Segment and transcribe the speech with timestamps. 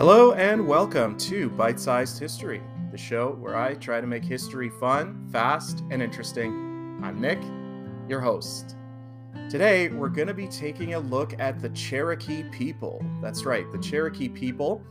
[0.00, 4.70] Hello and welcome to Bite Sized History, the show where I try to make history
[4.70, 6.98] fun, fast, and interesting.
[7.04, 7.38] I'm Nick,
[8.08, 8.76] your host.
[9.50, 13.04] Today, we're going to be taking a look at the Cherokee people.
[13.20, 14.82] That's right, the Cherokee people,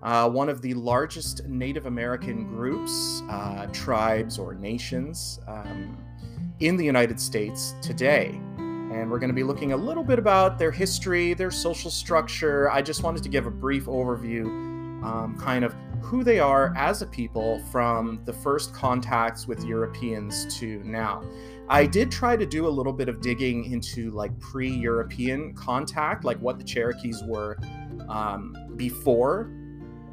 [0.00, 5.98] uh, one of the largest Native American groups, uh, tribes, or nations um,
[6.60, 8.40] in the United States today
[8.92, 12.70] and we're going to be looking a little bit about their history, their social structure.
[12.70, 14.44] I just wanted to give a brief overview,
[15.02, 20.58] um, kind of who they are as a people from the first contacts with Europeans
[20.58, 21.22] to now.
[21.68, 26.24] I did try to do a little bit of digging into like pre European contact,
[26.24, 27.56] like what the Cherokees were
[28.08, 29.50] um, before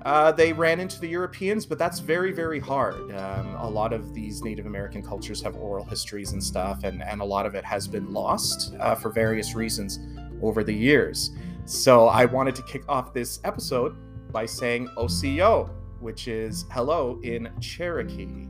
[0.06, 3.12] uh, they ran into the Europeans, but that's very, very hard.
[3.16, 7.22] Um, a lot of these Native American cultures have oral histories and stuff, and, and
[7.22, 10.00] a lot of it has been lost uh, for various reasons
[10.42, 11.32] over the years.
[11.66, 13.96] So I wanted to kick off this episode
[14.32, 18.48] by saying Osiyo, which is hello in Cherokee.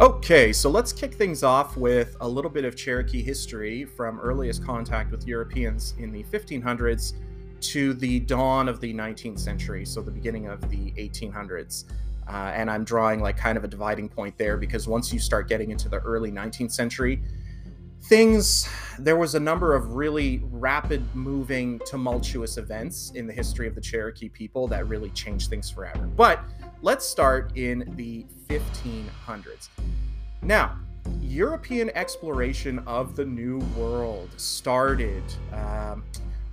[0.00, 4.64] Okay, so let's kick things off with a little bit of Cherokee history from earliest
[4.64, 7.12] contact with Europeans in the 1500s
[7.60, 11.84] to the dawn of the 19th century, so the beginning of the 1800s.
[12.26, 15.50] Uh, and I'm drawing like kind of a dividing point there because once you start
[15.50, 17.22] getting into the early 19th century,
[18.04, 18.66] things,
[18.98, 23.82] there was a number of really rapid moving, tumultuous events in the history of the
[23.82, 26.06] Cherokee people that really changed things forever.
[26.06, 26.42] But
[26.82, 29.68] let's start in the 1500s.
[30.42, 30.78] Now,
[31.20, 35.22] European exploration of the New World started
[35.52, 36.04] um,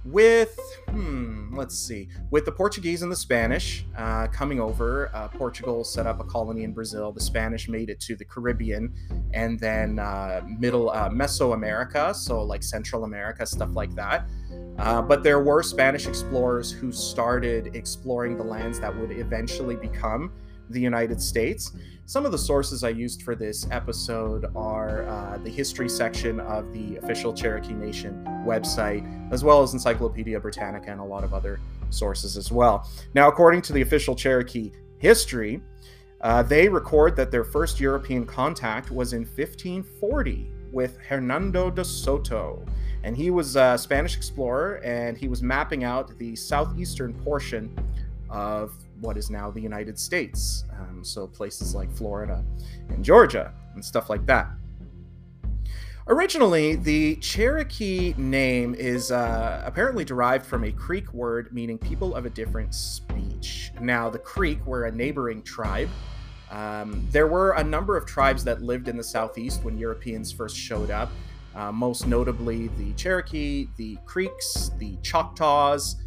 [0.05, 0.57] with,
[0.89, 5.11] hmm, let's see, with the Portuguese and the Spanish uh, coming over.
[5.13, 7.11] Uh, Portugal set up a colony in Brazil.
[7.11, 8.93] The Spanish made it to the Caribbean
[9.33, 14.27] and then uh, middle uh, Mesoamerica, so like Central America, stuff like that.
[14.77, 20.31] Uh, but there were Spanish explorers who started exploring the lands that would eventually become
[20.69, 21.71] the United States.
[22.05, 26.71] Some of the sources I used for this episode are uh, the history section of
[26.71, 31.59] the official Cherokee Nation website, as well as Encyclopedia Britannica and a lot of other
[31.89, 32.89] sources as well.
[33.13, 35.61] Now, according to the official Cherokee history,
[36.21, 42.65] uh, they record that their first European contact was in 1540 with Hernando de Soto.
[43.03, 47.75] And he was a Spanish explorer and he was mapping out the southeastern portion
[48.29, 50.65] of what is now the United States.
[50.79, 52.43] Um, so places like Florida
[52.89, 54.49] and Georgia and stuff like that.
[56.09, 62.25] Originally, the Cherokee name is uh, apparently derived from a Creek word meaning people of
[62.25, 63.71] a different speech.
[63.81, 65.89] Now, the Creek were a neighboring tribe.
[66.49, 70.55] Um, there were a number of tribes that lived in the southeast when Europeans first
[70.55, 71.11] showed up,
[71.55, 75.97] uh, most notably the Cherokee, the Creeks, the Choctaws,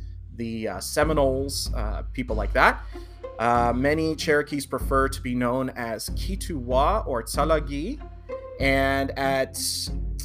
[0.41, 2.83] the uh, Seminoles, uh, people like that.
[3.39, 8.01] Uh, many Cherokees prefer to be known as Kituwa or Tsalagi.
[8.59, 9.61] And at,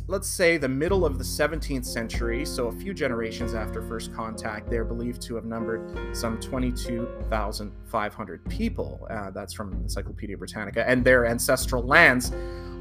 [0.07, 4.69] let's say, the middle of the 17th century, so a few generations after first contact,
[4.69, 9.05] they're believed to have numbered some 22,500 people.
[9.09, 10.89] Uh, that's from Encyclopedia Britannica.
[10.89, 12.31] And their ancestral lands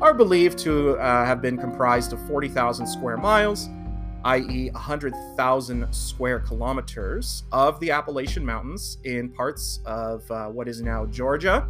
[0.01, 3.69] are believed to uh, have been comprised of 40,000 square miles
[4.25, 11.05] i.e., 100,000 square kilometers of the Appalachian Mountains in parts of uh, what is now
[11.07, 11.69] Georgia,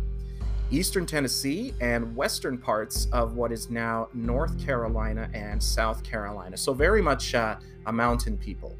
[0.70, 6.56] eastern Tennessee, and western parts of what is now North Carolina and South Carolina.
[6.56, 7.56] So, very much uh,
[7.87, 8.76] a mountain people.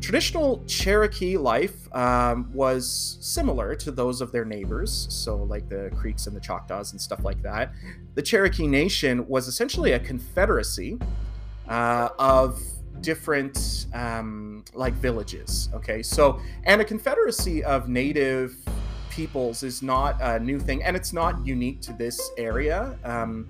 [0.00, 6.26] Traditional Cherokee life um, was similar to those of their neighbors, so like the Creeks
[6.26, 7.72] and the Choctaws and stuff like that.
[8.16, 10.98] The Cherokee Nation was essentially a confederacy
[11.68, 12.62] uh, of
[13.00, 15.68] different um, like villages.
[15.74, 18.56] Okay, so and a confederacy of native
[19.10, 22.96] peoples is not a new thing, and it's not unique to this area.
[23.04, 23.48] Um,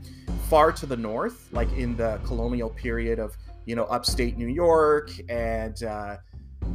[0.49, 5.11] far to the north, like in the colonial period of you know upstate New York
[5.29, 6.17] and uh,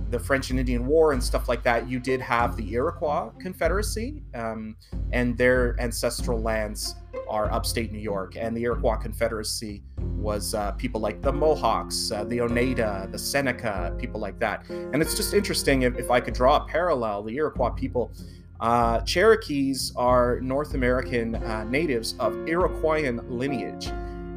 [0.10, 4.24] the French and Indian War and stuff like that, you did have the Iroquois Confederacy
[4.34, 4.76] um,
[5.12, 6.96] and their ancestral lands
[7.30, 9.84] are upstate New York, and the Iroquois Confederacy
[10.18, 14.68] was uh, people like the Mohawks, uh, the Oneida, the Seneca, people like that.
[14.70, 17.24] And it's just interesting if, if I could draw a parallel.
[17.24, 18.12] The Iroquois people,
[18.60, 23.88] uh, Cherokees are North American uh, natives of Iroquoian lineage.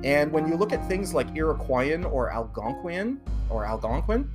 [0.05, 3.19] And when you look at things like Iroquoian or Algonquian
[3.49, 4.31] or Algonquin,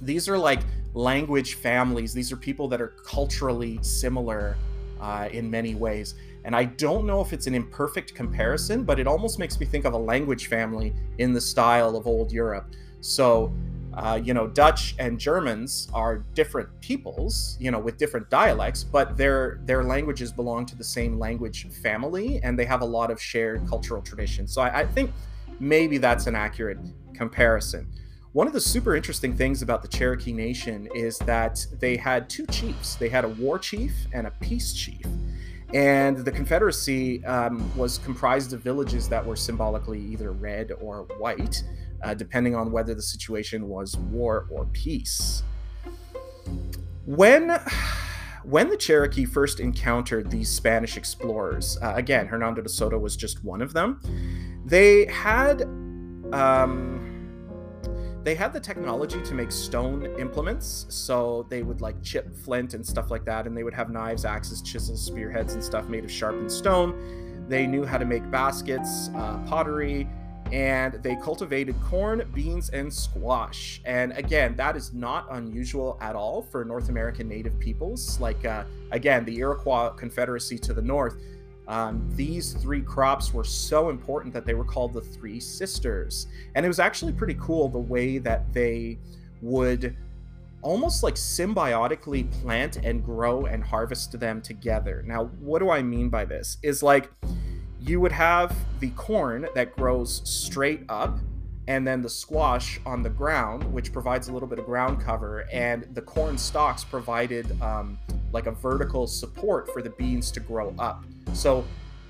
[0.00, 0.60] these are like
[0.94, 2.12] language families.
[2.12, 4.56] These are people that are culturally similar
[5.00, 6.14] uh, in many ways.
[6.46, 9.84] And I don't know if it's an imperfect comparison, but it almost makes me think
[9.84, 12.72] of a language family in the style of old Europe.
[13.00, 13.52] So,
[13.94, 19.16] uh, you know, Dutch and Germans are different peoples, you know, with different dialects, but
[19.16, 23.20] their their languages belong to the same language family, and they have a lot of
[23.20, 24.52] shared cultural traditions.
[24.52, 25.10] So I, I think
[25.58, 26.78] maybe that's an accurate
[27.12, 27.88] comparison.
[28.34, 32.46] One of the super interesting things about the Cherokee Nation is that they had two
[32.46, 32.94] chiefs.
[32.94, 35.06] They had a war chief and a peace chief.
[35.74, 41.62] And the Confederacy um, was comprised of villages that were symbolically either red or white
[42.02, 45.42] uh, depending on whether the situation was war or peace.
[47.04, 47.58] When
[48.44, 53.44] when the Cherokee first encountered these Spanish explorers, uh, again, Hernando de Soto was just
[53.44, 54.00] one of them.
[54.64, 55.62] They had
[56.32, 57.05] um,
[58.26, 62.84] they had the technology to make stone implements, so they would like chip flint and
[62.84, 66.10] stuff like that, and they would have knives, axes, chisels, spearheads, and stuff made of
[66.10, 67.46] sharpened stone.
[67.48, 70.08] They knew how to make baskets, uh, pottery,
[70.50, 73.80] and they cultivated corn, beans, and squash.
[73.84, 78.18] And again, that is not unusual at all for North American native peoples.
[78.18, 81.14] Like, uh, again, the Iroquois Confederacy to the north,
[81.68, 86.28] um, these three crops were so important that they were called the Three Sisters.
[86.54, 88.98] And it was actually pretty cool the way that they
[89.42, 89.96] would
[90.62, 95.02] almost like symbiotically plant and grow and harvest them together.
[95.06, 96.58] Now, what do I mean by this?
[96.62, 97.10] Is like,
[97.80, 101.18] you would have the corn that grows straight up
[101.68, 105.48] and then the squash on the ground, which provides a little bit of ground cover,
[105.52, 107.98] and the corn stalks provided um,
[108.32, 111.04] like a vertical support for the beans to grow up.
[111.32, 111.64] So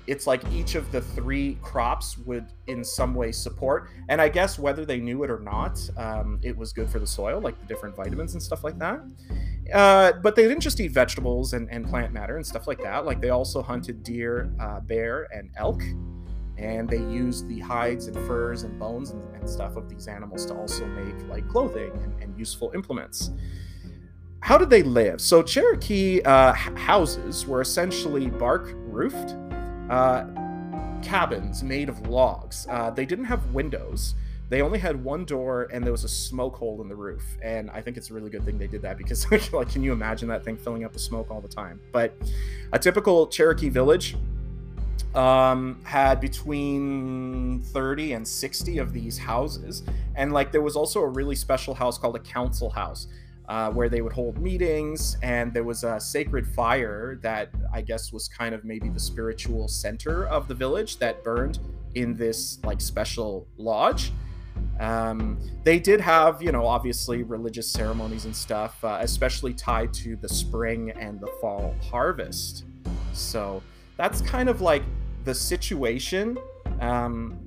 [0.07, 3.89] it's like each of the three crops would in some way support.
[4.09, 7.07] And i guess whether they knew it or not um, it was good for the
[7.07, 9.01] soil like the different vitamins and stuff like that.
[9.73, 13.05] Uh, but they didn't just eat vegetables and, and, plant matter and stuff like that.
[13.05, 15.81] Like they also hunted deer uh, bear and elk.
[16.57, 20.45] And they used the hides and furs and bones and, and stuff of these animals
[20.47, 23.31] to also make like clothing and, and useful implements.
[24.39, 25.19] How did they live?
[25.19, 29.35] So cherokee uh, houses were essentially bark roofed
[29.89, 30.25] uh,
[31.01, 32.67] cabins made of logs.
[32.69, 34.15] Uh, they didn't have windows.
[34.49, 37.23] They only had one door, and there was a smoke hole in the roof.
[37.41, 39.91] And I think it's a really good thing they did that because, like, can you
[39.91, 41.79] imagine that thing filling up with smoke all the time?
[41.91, 42.13] But
[42.71, 44.15] a typical Cherokee village
[45.15, 49.83] um, had between 30 and 60 of these houses.
[50.15, 53.07] And, like, there was also a really special house called a council house
[53.47, 58.11] uh, where they would hold meetings, and there was a sacred fire that I guess
[58.11, 61.59] was kind of maybe the spiritual center of the village that burned
[61.95, 64.11] in this like special lodge.
[64.79, 70.15] Um, they did have, you know, obviously religious ceremonies and stuff, uh, especially tied to
[70.15, 72.65] the spring and the fall harvest.
[73.13, 73.63] So
[73.95, 74.83] that's kind of like
[75.23, 76.37] the situation,
[76.79, 77.39] um,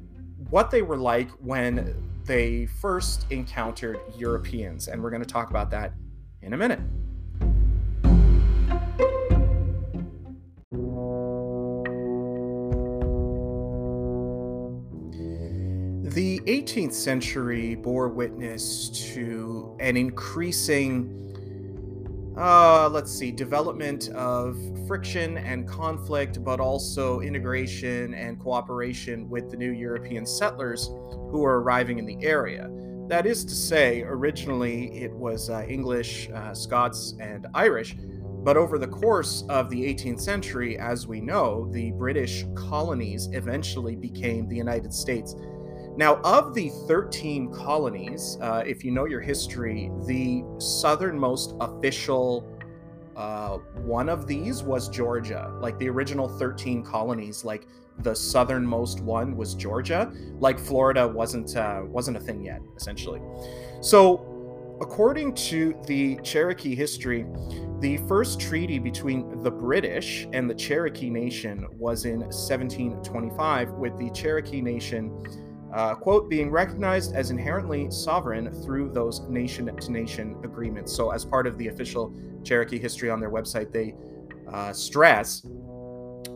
[0.51, 1.95] what they were like when
[2.31, 4.87] they first encountered Europeans.
[4.87, 5.95] And we're going to talk about that
[6.43, 6.79] in a minute.
[16.15, 21.30] The 18th century bore witness to an increasing
[22.41, 29.57] uh, let's see, development of friction and conflict, but also integration and cooperation with the
[29.57, 32.71] new European settlers who were arriving in the area.
[33.09, 37.95] That is to say, originally it was uh, English, uh, Scots, and Irish,
[38.43, 43.97] but over the course of the 18th century, as we know, the British colonies eventually
[43.97, 45.35] became the United States
[45.97, 52.47] now, of the 13 colonies, uh, if you know your history, the southernmost official
[53.17, 55.53] uh, one of these was Georgia.
[55.61, 57.67] Like the original 13 colonies, like
[57.99, 60.11] the southernmost one was Georgia.
[60.39, 63.21] Like Florida wasn't uh, wasn't a thing yet, essentially.
[63.83, 67.27] So, according to the Cherokee history,
[67.81, 74.09] the first treaty between the British and the Cherokee Nation was in 1725, with the
[74.11, 75.13] Cherokee Nation
[75.73, 80.93] uh, quote, being recognized as inherently sovereign through those nation to nation agreements.
[80.93, 83.95] So, as part of the official Cherokee history on their website, they
[84.53, 85.47] uh, stress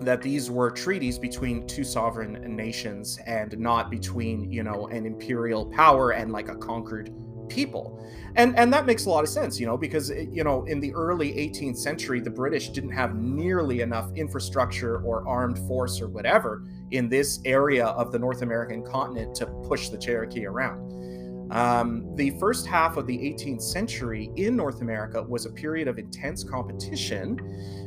[0.00, 5.66] that these were treaties between two sovereign nations and not between, you know, an imperial
[5.66, 7.12] power and like a conquered
[7.48, 8.00] people.
[8.36, 10.92] And and that makes a lot of sense, you know, because you know, in the
[10.94, 16.64] early 18th century the British didn't have nearly enough infrastructure or armed force or whatever
[16.94, 20.92] in this area of the North American continent to push the Cherokee around.
[21.50, 25.98] Um, the first half of the 18th century in North America was a period of
[25.98, 27.38] intense competition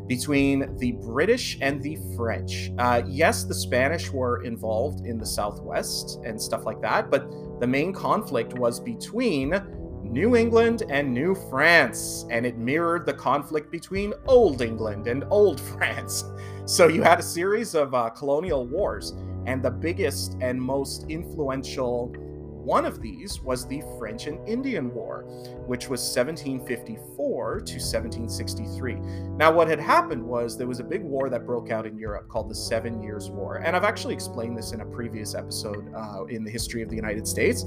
[0.08, 2.72] between the British and the French.
[2.78, 7.68] Uh, yes, the Spanish were involved in the Southwest and stuff like that, but the
[7.68, 9.52] main conflict was between
[10.10, 15.60] New England and New France, and it mirrored the conflict between Old England and Old
[15.72, 16.24] France.
[16.66, 19.14] So you had a series of uh, colonial wars,
[19.46, 22.14] and the biggest and most influential
[22.68, 25.24] one of these was the French and Indian War,
[25.68, 28.96] which was 1754 to 1763.
[29.38, 32.28] Now, what had happened was there was a big war that broke out in Europe
[32.28, 33.62] called the Seven Years' War.
[33.64, 36.96] And I've actually explained this in a previous episode uh, in the history of the
[36.98, 37.64] United States.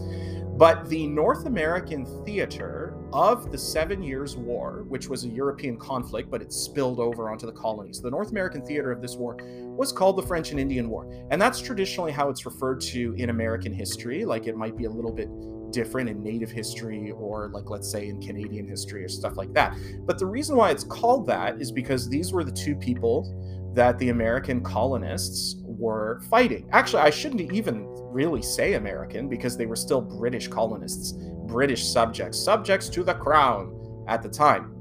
[0.61, 6.31] But the North American theater of the Seven Years' War, which was a European conflict,
[6.31, 9.39] but it spilled over onto the colonies, the North American theater of this war
[9.81, 11.11] was called the French and Indian War.
[11.31, 14.27] And that's traditionally how it's referred to in American history.
[14.27, 15.31] Like it might be a little bit
[15.73, 19.75] different in Native history or, like, let's say in Canadian history or stuff like that.
[20.05, 23.99] But the reason why it's called that is because these were the two people that
[23.99, 26.69] the American colonists were fighting.
[26.73, 31.13] Actually, I shouldn't even really say American because they were still British colonists,
[31.47, 34.75] British subjects, subjects to the crown at the time.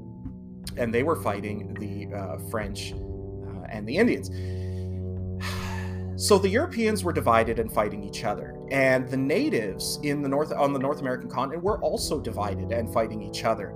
[0.76, 4.28] And they were fighting the uh, French uh, and the Indians.
[6.20, 10.52] So the Europeans were divided and fighting each other, and the natives in the north
[10.52, 13.74] on the North American continent were also divided and fighting each other.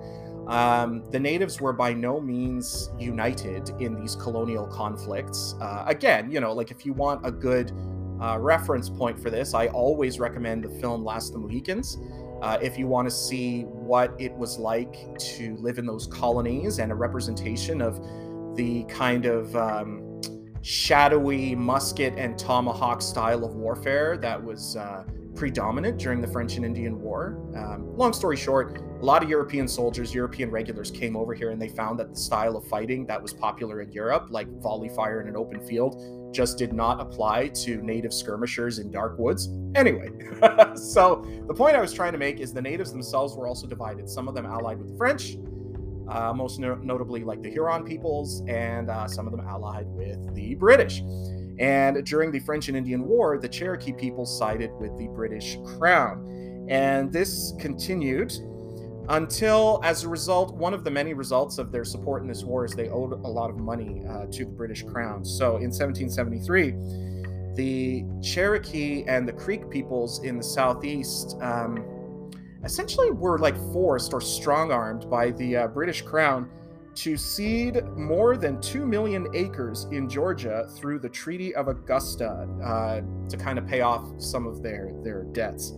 [0.49, 5.55] Um, the natives were by no means united in these colonial conflicts.
[5.59, 7.73] Uh, again, you know, like if you want a good
[8.21, 11.97] uh, reference point for this, I always recommend the film Last of the Mohicans.
[12.43, 16.79] Uh, if you want to see what it was like to live in those colonies
[16.79, 17.99] and a representation of
[18.55, 20.14] the kind of um,
[20.65, 25.05] shadowy musket and tomahawk style of warfare that was uh,
[25.35, 27.39] predominant during the French and Indian War.
[27.55, 31.61] Um, long story short, a lot of European soldiers, European regulars came over here and
[31.61, 35.21] they found that the style of fighting that was popular in Europe, like volley fire
[35.21, 39.51] in an open field, just did not apply to native skirmishers in dark woods.
[39.75, 40.09] Anyway,
[40.77, 44.09] so the point I was trying to make is the natives themselves were also divided.
[44.09, 45.37] Some of them allied with the French,
[46.09, 50.35] uh, most no- notably like the Huron peoples, and uh, some of them allied with
[50.35, 51.03] the British.
[51.59, 56.67] And during the French and Indian War, the Cherokee people sided with the British Crown.
[56.69, 58.33] And this continued
[59.09, 62.65] until, as a result, one of the many results of their support in this war
[62.65, 65.25] is they owed a lot of money uh, to the British Crown.
[65.25, 66.75] So in 1773,
[67.55, 71.85] the Cherokee and the Creek peoples in the southeast um,
[72.65, 76.51] essentially were like forced or strong armed by the uh, British Crown
[76.95, 83.01] to cede more than 2 million acres in Georgia through the Treaty of Augusta uh,
[83.29, 85.73] to kind of pay off some of their, their debts.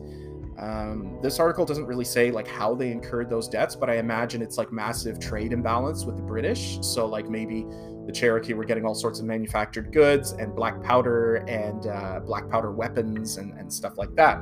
[0.58, 4.40] Um, this article doesn't really say like how they incurred those debts, but I imagine
[4.42, 6.78] it's like massive trade imbalance with the British.
[6.80, 7.66] So like maybe
[8.06, 12.48] the Cherokee were getting all sorts of manufactured goods and black powder and uh, black
[12.48, 14.38] powder weapons and, and stuff like that.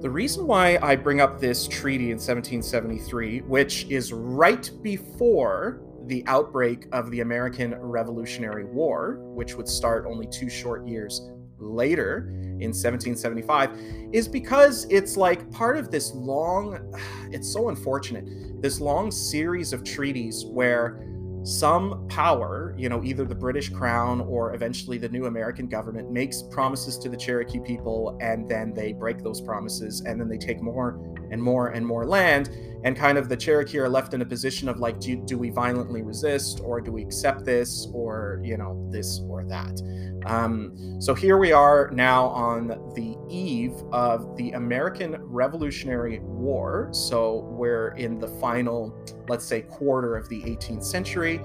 [0.00, 6.24] The reason why I bring up this treaty in 1773, which is right before the
[6.26, 12.30] outbreak of the American Revolutionary War, which would start only two short years later
[12.60, 13.78] in 1775,
[14.10, 16.94] is because it's like part of this long,
[17.30, 18.24] it's so unfortunate,
[18.62, 21.06] this long series of treaties where
[21.42, 26.42] some power, you know, either the British crown or eventually the new American government makes
[26.42, 30.60] promises to the Cherokee people and then they break those promises and then they take
[30.60, 32.50] more and more and more land
[32.84, 35.50] and kind of the Cherokee are left in a position of like do, do we
[35.50, 39.80] violently resist or do we accept this or you know this or that?
[40.26, 46.88] Um, so here we are now on the eve of the American Revolutionary War.
[46.92, 48.94] So we're in the final,
[49.28, 51.40] let's say, quarter of the 18th century,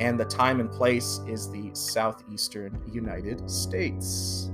[0.00, 4.50] and the time and place is the southeastern United States.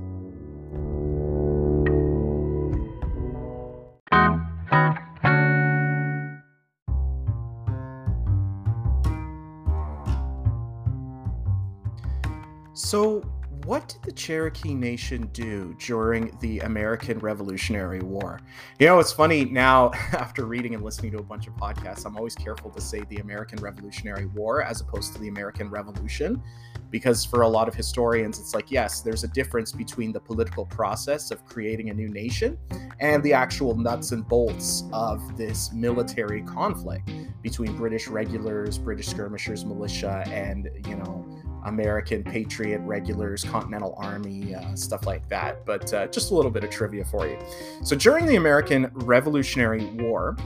[12.76, 13.22] So,
[13.64, 18.40] what did the Cherokee Nation do during the American Revolutionary War?
[18.78, 22.16] You know, it's funny now, after reading and listening to a bunch of podcasts, I'm
[22.16, 26.42] always careful to say the American Revolutionary War as opposed to the American Revolution,
[26.90, 30.66] because for a lot of historians, it's like, yes, there's a difference between the political
[30.66, 32.58] process of creating a new nation
[33.00, 37.10] and the actual nuts and bolts of this military conflict
[37.42, 41.33] between British regulars, British skirmishers, militia, and, you know,
[41.64, 45.64] American Patriot Regulars, Continental Army, uh, stuff like that.
[45.64, 47.38] But uh, just a little bit of trivia for you.
[47.82, 50.36] So during the American Revolutionary War,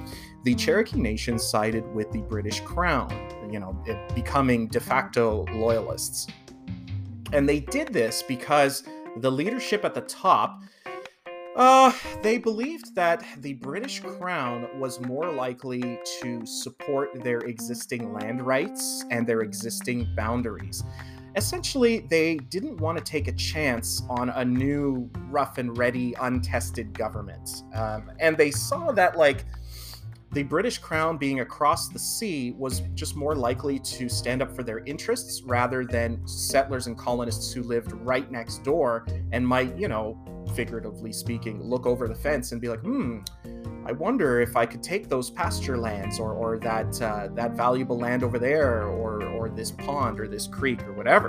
[0.44, 3.10] the Cherokee Nation sided with the British Crown,
[3.50, 3.76] you know,
[4.14, 6.26] becoming de facto loyalists.
[7.32, 8.84] And they did this because
[9.16, 10.62] the leadership at the top
[11.58, 18.46] uh, they believed that the British Crown was more likely to support their existing land
[18.46, 20.84] rights and their existing boundaries.
[21.36, 26.96] Essentially, they didn't want to take a chance on a new, rough and ready, untested
[26.96, 27.64] government.
[27.74, 29.44] Um, and they saw that, like,
[30.32, 34.62] the British Crown being across the sea was just more likely to stand up for
[34.62, 39.88] their interests rather than settlers and colonists who lived right next door and might, you
[39.88, 40.22] know,
[40.58, 43.20] figuratively speaking, look over the fence and be like, hmm,
[43.86, 47.96] I wonder if I could take those pasture lands or, or that uh, that valuable
[47.96, 51.28] land over there or, or this pond or this creek or whatever.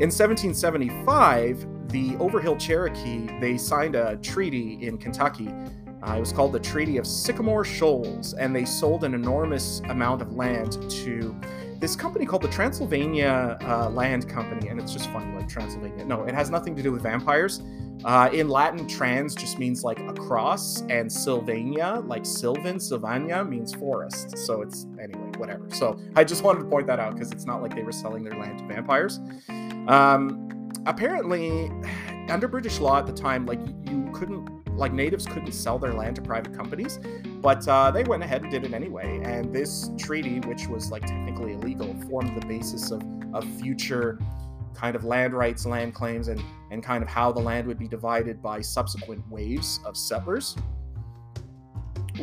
[0.00, 5.54] In 1775, the Overhill Cherokee, they signed a treaty in Kentucky
[6.02, 10.22] uh, it was called the Treaty of Sycamore Shoals, and they sold an enormous amount
[10.22, 11.38] of land to
[11.78, 14.68] this company called the Transylvania uh, Land Company.
[14.68, 16.04] And it's just funny, like Transylvania.
[16.04, 17.62] No, it has nothing to do with vampires.
[18.04, 24.38] Uh, in Latin, trans just means like across, and Sylvania, like Sylvan, Sylvania, means forest.
[24.38, 25.66] So it's, anyway, whatever.
[25.70, 28.24] So I just wanted to point that out because it's not like they were selling
[28.24, 29.20] their land to vampires.
[29.88, 31.70] Um, apparently,
[32.28, 36.16] under British law at the time, like you couldn't like natives couldn't sell their land
[36.16, 36.98] to private companies,
[37.42, 39.20] but uh, they went ahead and did it anyway.
[39.22, 43.02] And this treaty, which was like technically illegal, formed the basis of,
[43.34, 44.18] of future
[44.74, 47.88] kind of land rights, land claims, and, and kind of how the land would be
[47.88, 50.56] divided by subsequent waves of settlers.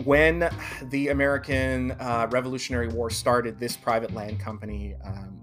[0.03, 0.49] When
[0.89, 5.39] the American uh, Revolutionary War started, this private land company um,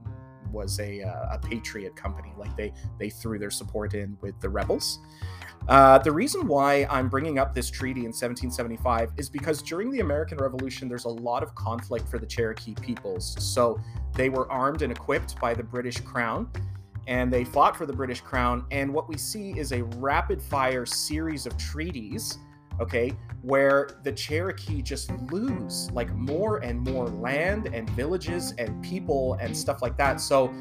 [0.53, 2.33] was a, uh, a patriot company.
[2.39, 5.01] Like they they threw their support in with the rebels.
[5.67, 10.01] Uh, the reason why I'm bringing up this treaty in 1775 is because during the
[10.01, 13.35] American Revolution, there's a lot of conflict for the Cherokee peoples.
[13.43, 13.81] So
[14.13, 16.51] they were armed and equipped by the British Crown,
[17.07, 18.65] and they fought for the British Crown.
[18.71, 22.39] And what we see is a rapid fire series of treaties,
[22.81, 23.13] okay,
[23.43, 29.57] where the Cherokee just lose like more and more land and villages and people and
[29.57, 30.21] stuff like that.
[30.21, 30.53] So,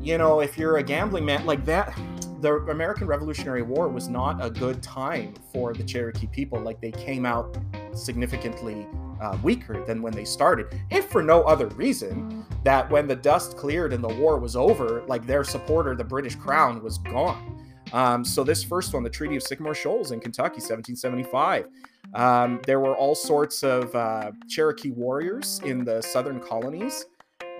[0.00, 1.96] you know, if you're a gambling man like that,
[2.40, 6.60] the American Revolutionary War was not a good time for the Cherokee people.
[6.60, 7.56] Like they came out
[7.94, 8.86] significantly
[9.20, 13.56] uh, weaker than when they started, if for no other reason that when the dust
[13.56, 17.58] cleared and the war was over, like their supporter, the British Crown, was gone.
[17.92, 21.66] Um, so this first one, the Treaty of Sycamore Shoals in Kentucky, 1775.
[22.14, 27.06] Um, there were all sorts of uh, Cherokee warriors in the southern colonies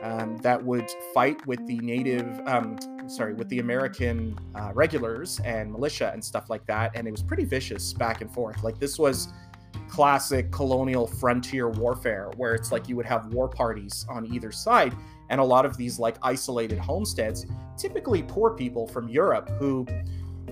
[0.03, 5.71] um, that would fight with the native, um, sorry, with the American uh, regulars and
[5.71, 6.93] militia and stuff like that.
[6.95, 8.63] And it was pretty vicious back and forth.
[8.63, 9.29] Like this was
[9.89, 14.95] classic colonial frontier warfare where it's like you would have war parties on either side.
[15.31, 17.47] And a lot of these like isolated homesteads
[17.77, 19.87] typically poor people from europe who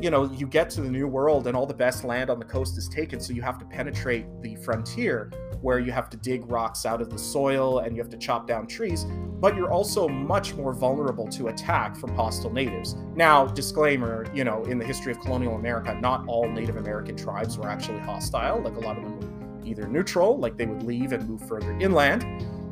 [0.00, 2.44] you know you get to the new world and all the best land on the
[2.44, 5.30] coast is taken so you have to penetrate the frontier
[5.62, 8.46] where you have to dig rocks out of the soil and you have to chop
[8.46, 9.04] down trees,
[9.40, 12.94] but you're also much more vulnerable to attack from hostile natives.
[13.14, 17.58] Now, disclaimer, you know, in the history of colonial America, not all Native American tribes
[17.58, 18.60] were actually hostile.
[18.62, 21.72] Like a lot of them were either neutral, like they would leave and move further
[21.78, 22.24] inland,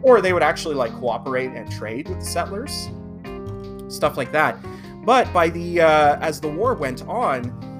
[0.03, 2.89] or they would actually like cooperate and trade with the settlers,
[3.89, 4.57] stuff like that.
[5.05, 7.74] But by the uh, as the war went on,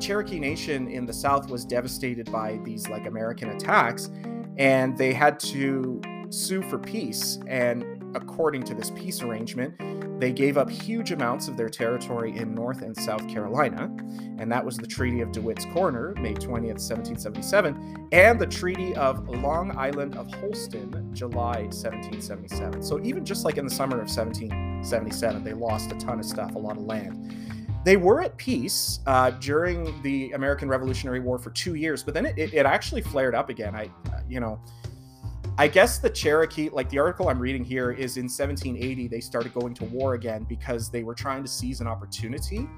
[0.00, 4.10] Cherokee Nation in the South was devastated by these like American attacks,
[4.56, 7.38] and they had to sue for peace.
[7.46, 7.84] And
[8.16, 9.74] according to this peace arrangement,
[10.20, 13.90] they gave up huge amounts of their territory in North and South Carolina,
[14.38, 19.26] and that was the Treaty of DeWitt's Corner, May 20th, 1777, and the Treaty of
[19.28, 22.82] Long Island of Holston, July 1777.
[22.82, 26.54] So even just like in the summer of 1777, they lost a ton of stuff,
[26.54, 27.34] a lot of land.
[27.84, 32.26] They were at peace uh, during the American Revolutionary War for two years, but then
[32.26, 33.74] it, it, it actually flared up again.
[33.74, 33.90] I,
[34.28, 34.60] you know,
[35.56, 39.54] I guess the Cherokee, like the article I'm reading here, is in 1780 they started
[39.54, 42.68] going to war again because they were trying to seize an opportunity.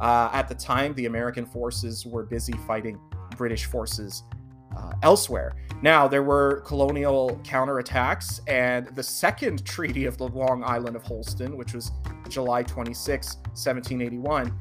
[0.00, 2.98] Uh, at the time, the American forces were busy fighting
[3.36, 4.24] British forces
[4.76, 5.54] uh, elsewhere.
[5.82, 11.56] Now, there were colonial counterattacks, and the second treaty of the Long Island of Holston,
[11.56, 11.92] which was
[12.28, 14.58] July 26, 1781,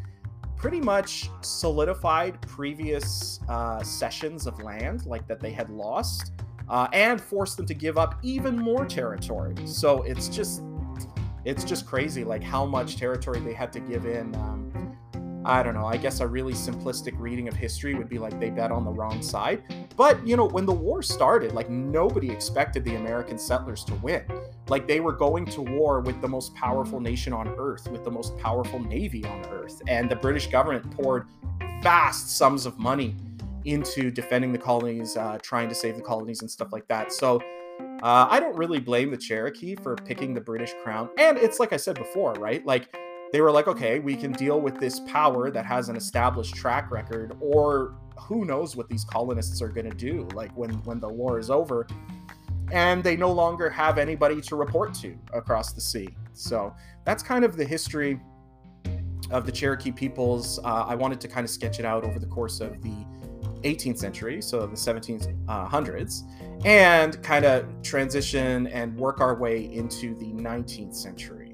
[0.58, 6.34] pretty much solidified previous uh, cessions of land, like that they had lost,
[6.70, 9.56] uh, and forced them to give up even more territory.
[9.66, 10.64] So it's just
[11.46, 14.34] it's just crazy, like how much territory they had to give in.
[14.36, 14.65] Um,
[15.46, 15.86] I don't know.
[15.86, 18.90] I guess a really simplistic reading of history would be like they bet on the
[18.92, 19.62] wrong side.
[19.96, 24.24] But, you know, when the war started, like nobody expected the American settlers to win.
[24.70, 28.10] Like they were going to war with the most powerful nation on earth, with the
[28.10, 29.84] most powerful navy on earth.
[29.88, 31.28] And the British government poured
[31.84, 33.16] vast sums of money
[33.66, 37.12] into defending the colonies, uh, trying to save the colonies and stuff like that.
[37.12, 37.40] So,
[38.02, 41.10] uh, I don't really blame the Cherokee for picking the British crown.
[41.18, 42.66] And it's like I said before, right?
[42.66, 42.96] Like
[43.36, 46.90] they were like, okay, we can deal with this power that has an established track
[46.90, 51.10] record, or who knows what these colonists are going to do, like when when the
[51.10, 51.86] war is over,
[52.72, 56.08] and they no longer have anybody to report to across the sea.
[56.32, 58.22] So that's kind of the history
[59.32, 60.58] of the Cherokee peoples.
[60.60, 63.06] Uh, I wanted to kind of sketch it out over the course of the
[63.64, 66.24] 18th century, so the 1700s,
[66.64, 71.45] and kind of transition and work our way into the 19th century.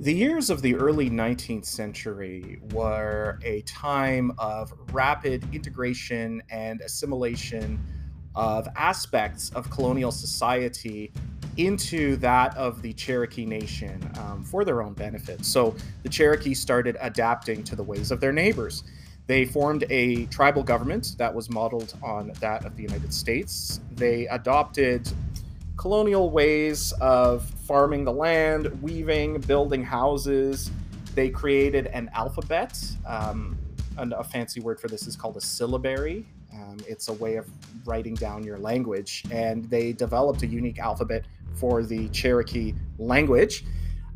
[0.00, 7.80] The years of the early 19th century were a time of rapid integration and assimilation
[8.36, 11.10] of aspects of colonial society
[11.56, 15.44] into that of the Cherokee Nation um, for their own benefit.
[15.44, 18.84] So the Cherokee started adapting to the ways of their neighbors.
[19.26, 23.80] They formed a tribal government that was modeled on that of the United States.
[23.96, 25.10] They adopted
[25.78, 30.70] colonial ways of farming the land, weaving, building houses.
[31.14, 32.78] They created an alphabet.
[33.06, 33.56] Um,
[33.96, 36.26] and a fancy word for this is called a syllabary.
[36.52, 37.46] Um, it's a way of
[37.84, 39.24] writing down your language.
[39.30, 43.64] And they developed a unique alphabet for the Cherokee language.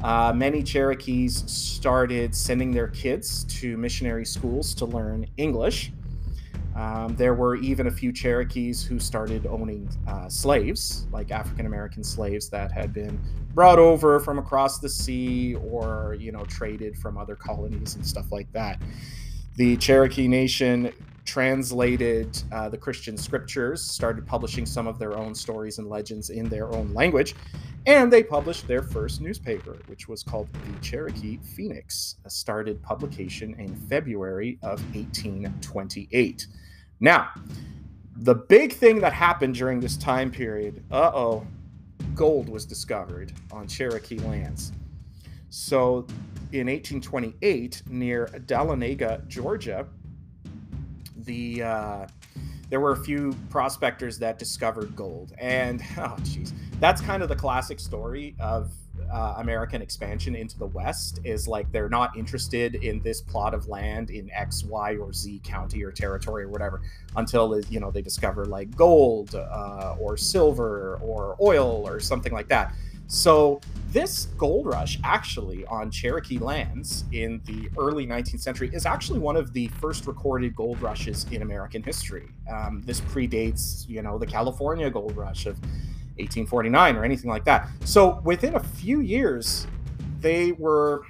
[0.02, 5.92] Uh, many Cherokees started sending their kids to missionary schools to learn English.
[6.74, 12.02] Um, there were even a few Cherokees who started owning uh, slaves, like African American
[12.02, 13.20] slaves that had been
[13.54, 18.32] brought over from across the sea or, you know, traded from other colonies and stuff
[18.32, 18.80] like that.
[19.56, 20.92] The Cherokee Nation
[21.24, 26.48] translated uh, the Christian scriptures, started publishing some of their own stories and legends in
[26.48, 27.34] their own language,
[27.86, 33.54] and they published their first newspaper, which was called the Cherokee Phoenix, a started publication
[33.58, 36.46] in February of 1828.
[37.02, 37.30] Now,
[38.14, 41.44] the big thing that happened during this time period, uh oh,
[42.14, 44.70] gold was discovered on Cherokee lands.
[45.50, 46.06] So
[46.52, 49.88] in 1828, near Dahlonega, Georgia,
[51.16, 52.06] the uh,
[52.70, 57.36] there were a few prospectors that discovered gold, and oh, jeez, that's kind of the
[57.36, 58.72] classic story of
[59.12, 63.68] uh, American expansion into the West is like they're not interested in this plot of
[63.68, 66.80] land in X, Y, or Z county or territory or whatever
[67.16, 72.48] until you know they discover like gold uh, or silver or oil or something like
[72.48, 72.74] that.
[73.06, 79.18] So this gold rush actually on Cherokee lands in the early 19th century is actually
[79.18, 82.28] one of the first recorded gold rushes in American history.
[82.50, 85.58] Um, this predates, you know, the California gold rush of
[86.22, 87.68] 1849 or anything like that.
[87.84, 89.66] So within a few years,
[90.20, 91.02] they were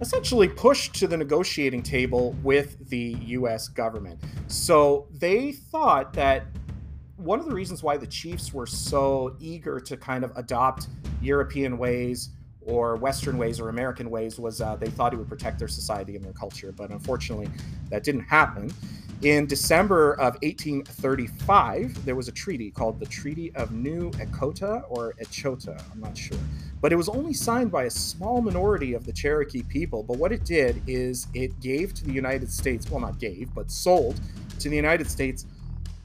[0.00, 4.20] essentially pushed to the negotiating table with the US government.
[4.46, 6.46] So they thought that
[7.16, 10.86] one of the reasons why the chiefs were so eager to kind of adopt
[11.20, 15.58] European ways or Western ways or American ways was uh, they thought it would protect
[15.58, 16.70] their society and their culture.
[16.70, 17.48] But unfortunately,
[17.88, 18.72] that didn't happen.
[19.22, 25.14] In December of 1835, there was a treaty called the Treaty of New Echota or
[25.14, 26.38] Echota, I'm not sure.
[26.80, 30.04] But it was only signed by a small minority of the Cherokee people.
[30.04, 33.72] But what it did is it gave to the United States, well, not gave, but
[33.72, 34.20] sold
[34.60, 35.46] to the United States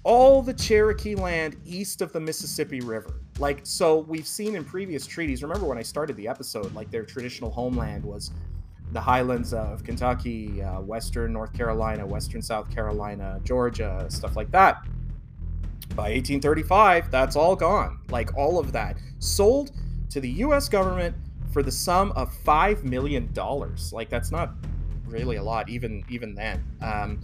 [0.04, 3.22] all the Cherokee land east of the Mississippi River.
[3.38, 7.04] Like, so we've seen in previous treaties, remember when I started the episode, like their
[7.04, 8.32] traditional homeland was
[8.94, 14.84] the highlands of Kentucky, uh, western North Carolina, western South Carolina, Georgia, stuff like that.
[15.96, 18.00] By 1835, that's all gone.
[18.10, 19.72] Like all of that sold
[20.10, 21.16] to the US government
[21.52, 23.92] for the sum of 5 million dollars.
[23.92, 24.52] Like that's not
[25.06, 26.64] really a lot even even then.
[26.82, 27.20] Um,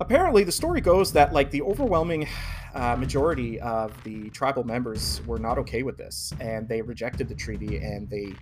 [0.00, 2.28] apparently the story goes that like the overwhelming
[2.74, 7.34] uh, majority of the tribal members were not okay with this and they rejected the
[7.34, 8.32] treaty and they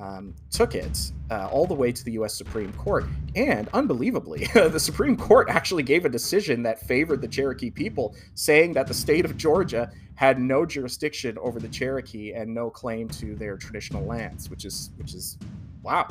[0.00, 2.34] um, took it uh, all the way to the U.S.
[2.34, 3.04] Supreme Court.
[3.34, 8.72] And unbelievably, the Supreme Court actually gave a decision that favored the Cherokee people, saying
[8.74, 13.34] that the state of Georgia had no jurisdiction over the Cherokee and no claim to
[13.34, 15.38] their traditional lands, which is which is
[15.82, 16.06] Wow.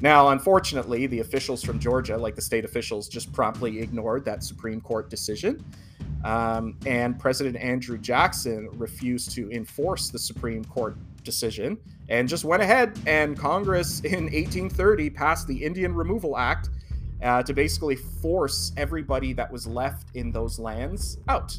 [0.00, 4.80] Now, unfortunately, the officials from Georgia, like the state officials, just promptly ignored that Supreme
[4.80, 5.64] Court decision.
[6.24, 12.62] Um, and President Andrew Jackson refused to enforce the Supreme Court decision and just went
[12.62, 16.70] ahead and Congress in 1830 passed the Indian Removal Act
[17.22, 21.58] uh, to basically force everybody that was left in those lands out.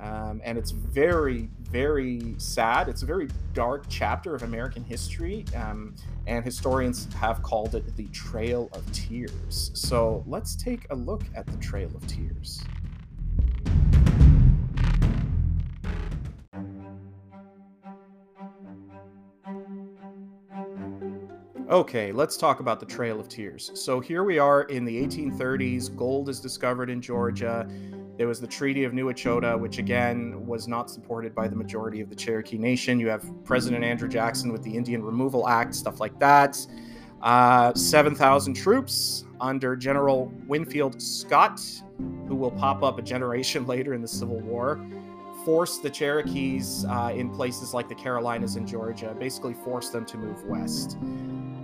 [0.00, 2.88] Um, and it's very, very sad.
[2.88, 5.94] It's a very dark chapter of American history, um,
[6.26, 9.70] and historians have called it the Trail of Tears.
[9.74, 12.62] So let's take a look at the Trail of Tears.
[21.70, 23.70] Okay, let's talk about the Trail of Tears.
[23.74, 25.94] So here we are in the 1830s.
[25.96, 27.64] Gold is discovered in Georgia.
[28.18, 32.00] There was the Treaty of New Echota, which again was not supported by the majority
[32.00, 32.98] of the Cherokee Nation.
[32.98, 36.58] You have President Andrew Jackson with the Indian Removal Act, stuff like that.
[37.22, 41.60] Uh, 7,000 troops under General Winfield Scott,
[42.26, 44.84] who will pop up a generation later in the Civil War
[45.44, 50.18] forced the Cherokees uh, in places like the Carolinas and Georgia, basically forced them to
[50.18, 50.98] move west.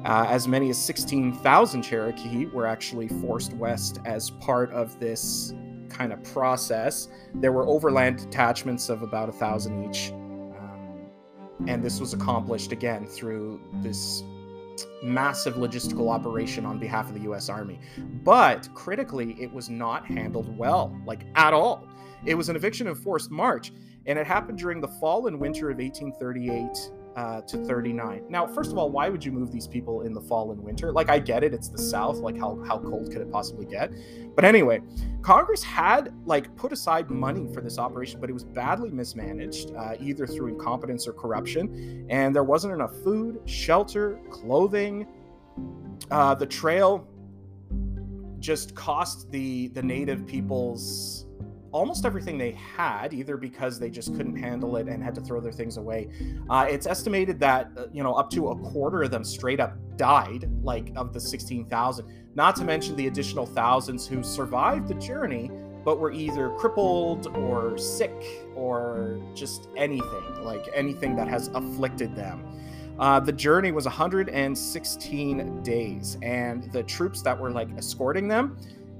[0.06, 5.52] Uh, as many as 16,000 Cherokee were actually forced west as part of this
[5.88, 7.08] kind of process.
[7.34, 10.12] There were overland detachments of about a thousand each.
[10.12, 11.08] Um,
[11.66, 14.22] and this was accomplished again through this
[15.02, 17.80] massive logistical operation on behalf of the US Army.
[18.22, 21.88] But critically, it was not handled well, like at all.
[22.24, 23.72] It was an eviction and forced march,
[24.06, 28.24] and it happened during the fall and winter of 1838 uh, to 39.
[28.28, 30.92] Now, first of all, why would you move these people in the fall and winter?
[30.92, 32.18] Like, I get it, it's the South.
[32.18, 33.90] Like, how, how cold could it possibly get?
[34.34, 34.82] But anyway,
[35.22, 39.94] Congress had like put aside money for this operation, but it was badly mismanaged, uh,
[39.98, 42.06] either through incompetence or corruption.
[42.10, 45.06] And there wasn't enough food, shelter, clothing.
[46.10, 47.08] Uh, the trail
[48.38, 51.25] just cost the the native peoples
[51.72, 55.40] almost everything they had, either because they just couldn't handle it and had to throw
[55.40, 56.08] their things away.
[56.48, 59.76] Uh, it's estimated that uh, you know up to a quarter of them straight up
[59.96, 62.06] died, like of the sixteen thousand.
[62.34, 65.50] Not to mention the additional thousands who survived the journey,
[65.84, 72.44] but were either crippled or sick or just anything, like anything that has afflicted them.
[72.98, 78.56] Uh, the journey was 116 days, and the troops that were like escorting them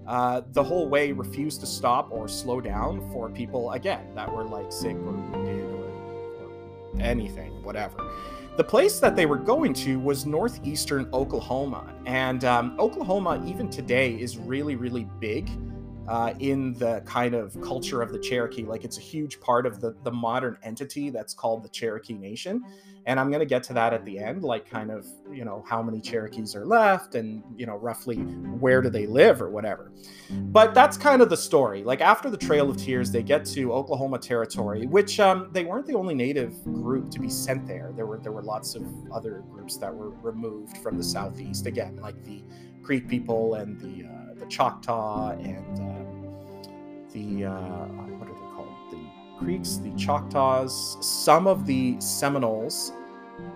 [0.07, 4.45] uh, the whole way refused to stop or slow down for people again that were
[4.45, 7.97] like sick or wounded or, or anything, whatever.
[8.57, 14.14] The place that they were going to was northeastern Oklahoma, and um, Oklahoma even today
[14.14, 15.51] is really, really big
[16.09, 18.64] uh, in the kind of culture of the Cherokee.
[18.64, 22.62] Like it's a huge part of the the modern entity that's called the Cherokee Nation.
[23.07, 25.64] And I'm going to get to that at the end, like kind of, you know,
[25.66, 29.92] how many Cherokees are left and, you know, roughly where do they live or whatever.
[30.31, 31.85] But that's kind of the story.
[31.85, 35.87] Like after the Trail of Tears, they get to Oklahoma Territory, which um, they weren't
[35.87, 37.92] the only native group to be sent there.
[37.95, 41.66] There were there were lots of other groups that were removed from the southeast.
[41.66, 42.42] Again, like the
[42.83, 46.27] Creek people and the uh, the Choctaw and um,
[47.12, 47.87] the uh,
[49.38, 52.92] Creeks, the Choctaws, some of the Seminoles,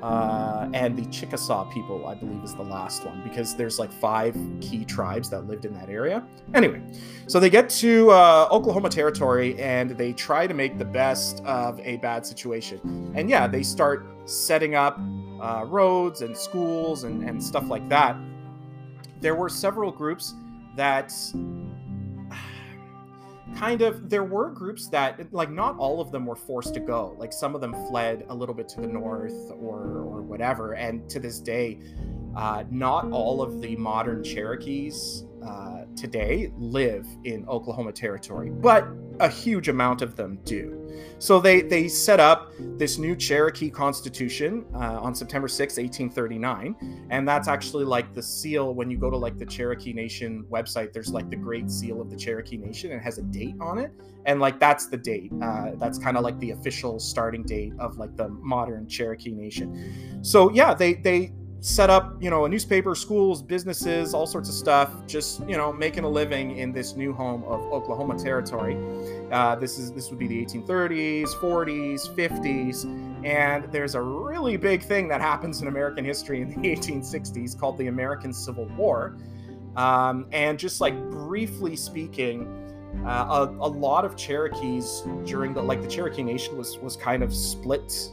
[0.03, 4.37] uh, and the Chickasaw people, I believe, is the last one because there's like five
[4.61, 6.27] key tribes that lived in that area.
[6.55, 6.83] Anyway,
[7.27, 11.81] so they get to uh, Oklahoma Territory and they try to make the best of
[11.81, 13.13] a bad situation.
[13.15, 14.99] And yeah, they start setting up
[15.41, 18.17] uh, roads and schools and, and stuff like that.
[19.21, 20.35] There were several groups
[20.77, 21.13] that
[23.57, 27.15] kind of there were groups that like not all of them were forced to go.
[27.19, 30.75] Like some of them fled a little bit to the north or or whatever.
[30.75, 31.81] And to this day
[32.37, 38.51] uh, not all of the modern cherokees uh, today live in oklahoma territory.
[38.51, 38.87] But
[39.21, 40.81] a huge amount of them do
[41.21, 47.29] so they they set up this new Cherokee Constitution uh, on September 6, 1839, and
[47.29, 50.95] that's actually like the seal when you go to like the Cherokee Nation website.
[50.95, 53.77] There's like the Great Seal of the Cherokee Nation, and it has a date on
[53.77, 53.93] it,
[54.25, 55.31] and like that's the date.
[55.43, 60.23] Uh, that's kind of like the official starting date of like the modern Cherokee Nation.
[60.23, 64.55] So yeah, they they set up, you know, a newspaper, schools, businesses, all sorts of
[64.55, 68.77] stuff, just, you know, making a living in this new home of Oklahoma territory.
[69.31, 74.83] Uh, this is this would be the 1830s, 40s, 50s, and there's a really big
[74.83, 79.17] thing that happens in American history in the 1860s called the American Civil War.
[79.77, 82.57] Um, and just like briefly speaking,
[83.07, 87.23] uh, a, a, lot of Cherokees during the like the Cherokee Nation was was kind
[87.23, 88.11] of split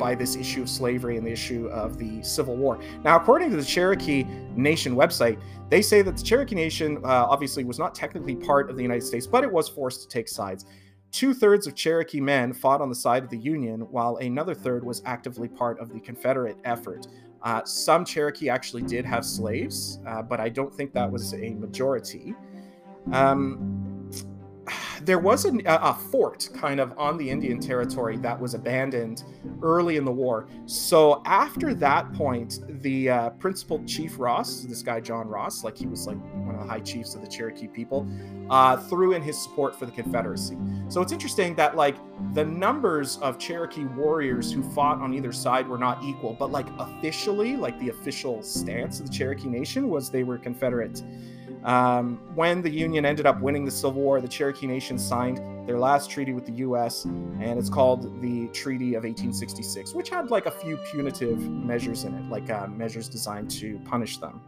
[0.00, 2.80] by this issue of slavery and the issue of the Civil War.
[3.04, 4.24] Now, according to the Cherokee
[4.56, 8.76] Nation website, they say that the Cherokee Nation uh, obviously was not technically part of
[8.76, 10.64] the United States, but it was forced to take sides.
[11.12, 14.82] Two thirds of Cherokee men fought on the side of the Union, while another third
[14.84, 17.06] was actively part of the Confederate effort.
[17.42, 21.50] Uh, some Cherokee actually did have slaves, uh, but I don't think that was a
[21.54, 22.34] majority.
[23.12, 23.89] Um,
[25.02, 29.24] there was a, a, fort kind of on the Indian territory that was abandoned
[29.62, 30.48] early in the war.
[30.66, 35.86] So after that point, the uh, principal chief Ross, this guy John Ross, like he
[35.86, 38.08] was like one of the high chiefs of the Cherokee people,
[38.50, 40.56] uh, threw in his support for the Confederacy.
[40.88, 41.96] So it's interesting that like
[42.34, 46.66] the numbers of Cherokee warriors who fought on either side were not equal, but like
[46.78, 51.02] officially, like the official stance of the Cherokee Nation was they were Confederate.
[51.64, 55.78] Um, when the Union ended up winning the Civil War, the Cherokee Nation signed their
[55.78, 60.46] last treaty with the U.S., and it's called the Treaty of 1866, which had like
[60.46, 64.40] a few punitive measures in it, like uh, measures designed to punish them.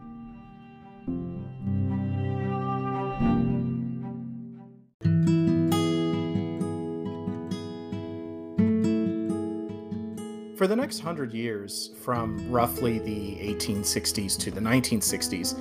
[10.57, 15.59] For the next hundred years, from roughly the 1860s to the 1960s,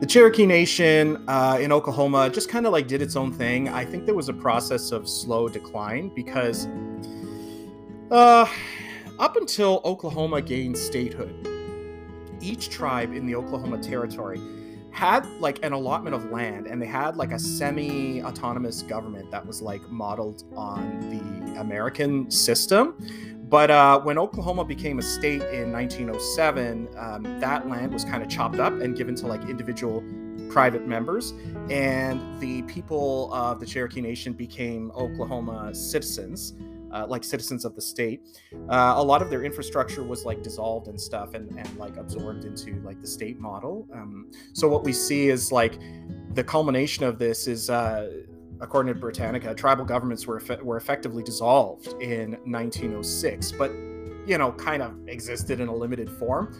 [0.00, 3.70] the Cherokee Nation uh, in Oklahoma just kind of like did its own thing.
[3.70, 6.68] I think there was a process of slow decline because
[8.10, 8.46] uh,
[9.18, 11.48] up until Oklahoma gained statehood,
[12.42, 14.38] each tribe in the Oklahoma Territory
[14.90, 19.46] had like an allotment of land and they had like a semi autonomous government that
[19.46, 22.96] was like modeled on the American system
[23.48, 28.28] but uh, when Oklahoma became a state in 1907, um, that land was kind of
[28.28, 30.02] chopped up and given to like individual
[30.50, 31.32] private members,
[31.70, 36.54] and the people of the Cherokee Nation became Oklahoma citizens.
[36.92, 38.22] Uh, like citizens of the state,
[38.70, 42.44] uh, a lot of their infrastructure was like dissolved and stuff, and, and like absorbed
[42.44, 43.86] into like the state model.
[43.92, 45.78] Um, so what we see is like
[46.32, 48.08] the culmination of this is uh,
[48.60, 53.70] according to Britannica, tribal governments were were effectively dissolved in 1906, but
[54.26, 56.56] you know, kind of existed in a limited form.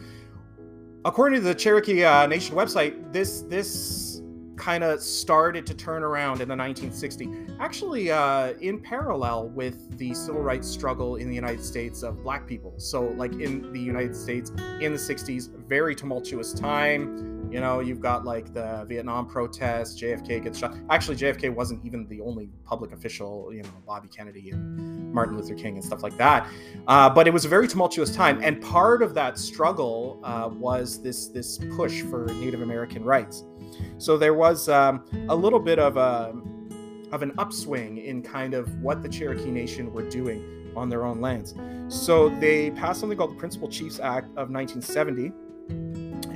[1.05, 4.23] According to the Cherokee uh, Nation website, this this
[4.57, 10.15] kind of started to turn around in the 1960s, actually uh, in parallel with the
[10.15, 12.75] civil rights struggle in the United States of Black people.
[12.79, 18.03] So, like in the United States in the 60s, very tumultuous time you know, you've
[18.03, 20.77] got like the Vietnam protests, JFK gets shot.
[20.91, 25.55] Actually, JFK wasn't even the only public official, you know, Bobby Kennedy and Martin Luther
[25.55, 26.47] King and stuff like that.
[26.87, 28.39] Uh, but it was a very tumultuous time.
[28.43, 33.45] And part of that struggle uh, was this, this push for Native American rights.
[33.97, 36.35] So there was um, a little bit of a,
[37.11, 41.23] of an upswing in kind of what the Cherokee Nation were doing on their own
[41.23, 41.55] lands.
[41.89, 45.33] So they passed something called the Principal Chiefs Act of 1970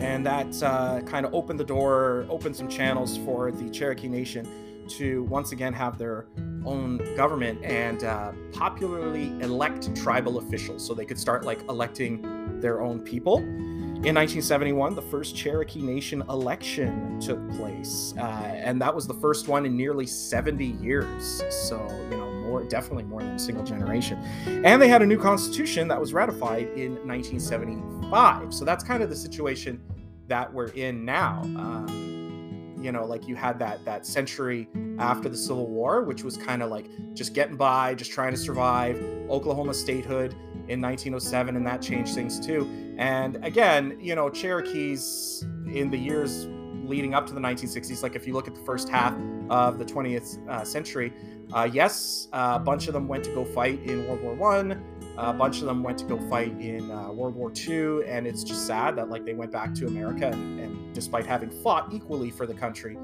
[0.00, 4.48] and that uh, kind of opened the door, opened some channels for the Cherokee Nation
[4.88, 6.26] to once again have their
[6.64, 12.82] own government and uh, popularly elect tribal officials so they could start like electing their
[12.82, 13.38] own people.
[13.38, 19.46] In 1971, the first Cherokee Nation election took place, uh, and that was the first
[19.46, 21.42] one in nearly 70 years.
[21.50, 24.18] So, you know, more definitely more than a single generation.
[24.46, 28.54] And they had a new constitution that was ratified in 1975.
[28.54, 29.82] So that's kind of the situation
[30.30, 31.42] that we're in now.
[31.42, 36.38] Um, you know, like you had that that century after the Civil War, which was
[36.38, 38.96] kind of like just getting by, just trying to survive.
[39.28, 40.32] Oklahoma statehood
[40.68, 42.94] in 1907, and that changed things too.
[42.96, 46.46] And again, you know, Cherokees in the years
[46.84, 49.14] leading up to the 1960s, like if you look at the first half
[49.50, 51.12] of the 20th uh, century,
[51.52, 54.82] uh, yes, uh, a bunch of them went to go fight in World War One.
[55.20, 58.42] A bunch of them went to go fight in uh, World War II, and it's
[58.42, 62.30] just sad that like they went back to America, and, and despite having fought equally
[62.30, 62.96] for the country,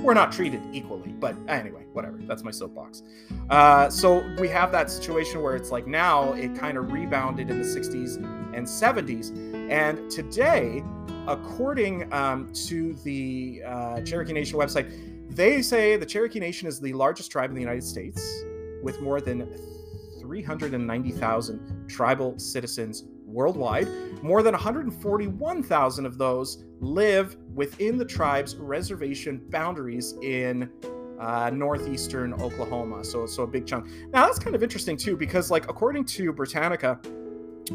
[0.00, 1.08] we're not treated equally.
[1.08, 2.18] But anyway, whatever.
[2.28, 3.02] That's my soapbox.
[3.50, 7.60] Uh, so we have that situation where it's like now it kind of rebounded in
[7.60, 8.16] the 60s
[8.54, 9.34] and 70s,
[9.68, 10.84] and today,
[11.26, 14.92] according um, to the uh, Cherokee Nation website,
[15.28, 18.44] they say the Cherokee Nation is the largest tribe in the United States
[18.84, 19.48] with more than
[20.24, 23.88] 390,000 tribal citizens worldwide.
[24.22, 30.70] More than 141,000 of those live within the tribe's reservation boundaries in
[31.20, 33.04] uh, northeastern Oklahoma.
[33.04, 33.86] So, so a big chunk.
[34.12, 36.98] Now that's kind of interesting too, because like according to Britannica,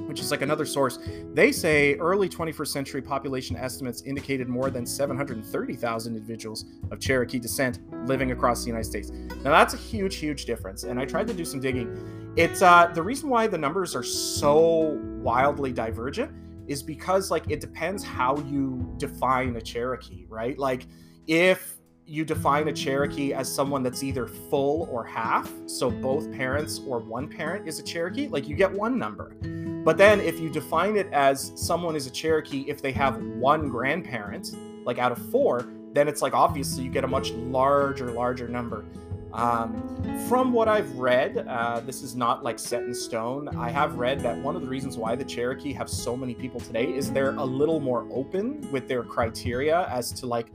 [0.07, 0.99] which is like another source,
[1.33, 7.79] they say early 21st century population estimates indicated more than 730,000 individuals of Cherokee descent
[8.07, 9.09] living across the United States.
[9.09, 10.83] Now that's a huge, huge difference.
[10.83, 12.28] And I tried to do some digging.
[12.39, 16.31] It's uh, the reason why the numbers are so wildly divergent
[16.69, 20.57] is because like it depends how you define a Cherokee, right?
[20.57, 20.87] Like
[21.27, 21.75] if
[22.05, 26.99] you define a Cherokee as someone that's either full or half, so both parents or
[26.99, 29.35] one parent is a Cherokee, like you get one number.
[29.83, 33.67] But then if you define it as someone is a Cherokee if they have one
[33.67, 38.47] grandparent, like out of four, then it's like obviously you get a much larger, larger
[38.47, 38.85] number.
[39.33, 43.47] Um, from what I've read, uh, this is not like set in stone.
[43.57, 46.59] I have read that one of the reasons why the Cherokee have so many people
[46.59, 50.47] today is they're a little more open with their criteria as to like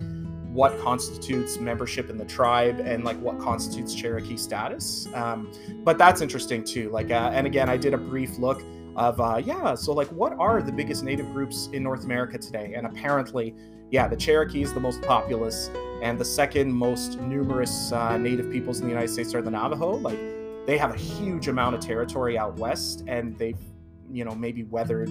[0.55, 5.09] what constitutes membership in the tribe and like what constitutes Cherokee status.
[5.15, 5.51] Um,
[5.83, 6.91] but that's interesting too.
[6.91, 8.63] Like, uh, and again, I did a brief look
[8.97, 9.75] of uh, yeah.
[9.75, 12.75] So like, what are the biggest Native groups in North America today?
[12.77, 13.55] And apparently,
[13.95, 15.71] yeah, the Cherokee is the most populous,
[16.03, 19.93] and the second most numerous uh, Native peoples in the United States are the Navajo.
[19.99, 20.19] Like,
[20.67, 23.63] they have a huge amount of territory out west, and they've
[24.11, 25.11] you know maybe weathered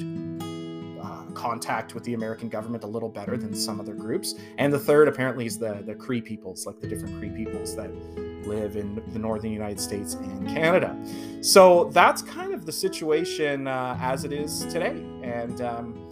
[1.33, 4.35] contact with the American government a little better than some other groups.
[4.57, 7.89] And the third, apparently, is the the Cree peoples, like the different Cree peoples that
[8.45, 10.93] live in the northern United States and Canada.
[11.41, 15.03] So that's kind of the situation uh, as it is today.
[15.23, 16.03] And um,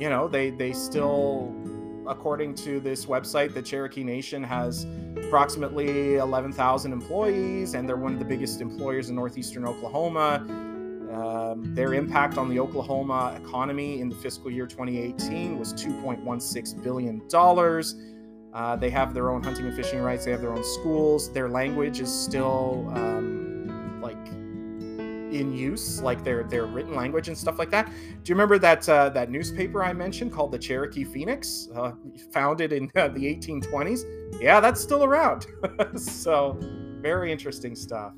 [0.00, 1.54] you know, they they still,
[2.10, 4.86] according to this website, the Cherokee Nation has
[5.16, 10.44] approximately 11,000 employees, and they're one of the biggest employers in northeastern Oklahoma
[11.12, 17.20] um, their impact on the Oklahoma economy in the fiscal year 2018 was $2.16 billion.
[18.52, 20.24] Uh, they have their own hunting and fishing rights.
[20.24, 21.32] They have their own schools.
[21.32, 23.39] Their language is still um,
[25.30, 27.86] in use, like their their written language and stuff like that.
[27.86, 27.92] Do
[28.26, 31.92] you remember that uh, that newspaper I mentioned called the Cherokee Phoenix, uh,
[32.32, 34.04] founded in uh, the 1820s?
[34.40, 35.46] Yeah, that's still around.
[35.96, 36.58] so
[37.00, 38.12] very interesting stuff.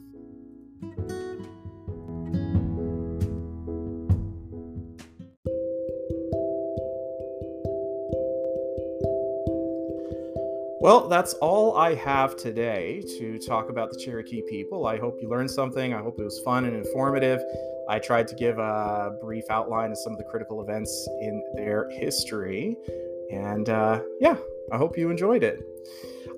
[10.82, 14.84] Well, that's all I have today to talk about the Cherokee people.
[14.84, 15.94] I hope you learned something.
[15.94, 17.40] I hope it was fun and informative.
[17.88, 21.88] I tried to give a brief outline of some of the critical events in their
[21.90, 22.76] history.
[23.30, 24.36] And uh, yeah,
[24.72, 25.62] I hope you enjoyed it.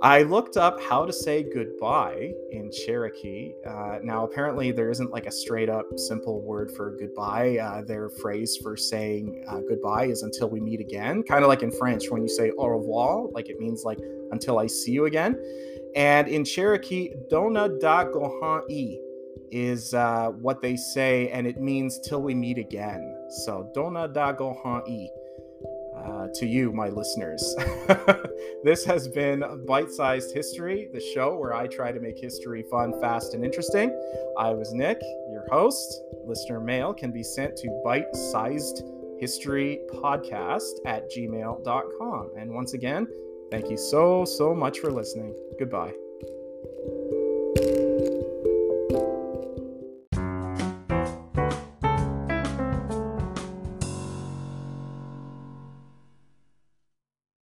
[0.02, 3.52] I looked up how to say goodbye in Cherokee.
[3.66, 7.58] Uh, now, apparently, there isn't like a straight up simple word for goodbye.
[7.58, 11.62] Uh, their phrase for saying uh, goodbye is until we meet again, kind of like
[11.62, 13.98] in French when you say au revoir, like it means like
[14.32, 15.40] until I see you again.
[15.94, 18.98] And in Cherokee, dona da gohan i
[19.50, 23.16] is uh, what they say, and it means till we meet again.
[23.44, 25.08] So, dona da gohan i
[26.04, 27.56] uh, to you, my listeners.
[28.64, 33.00] this has been Bite Sized History, the show where I try to make history fun,
[33.00, 33.90] fast, and interesting.
[34.38, 35.00] I was Nick,
[35.30, 36.02] your host.
[36.24, 38.82] Listener mail can be sent to bite sized
[39.18, 42.30] history podcast at gmail.com.
[42.36, 43.06] And once again,
[43.50, 45.34] thank you so, so much for listening.
[45.58, 46.03] Goodbye.